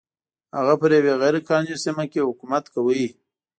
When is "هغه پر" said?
0.57-0.89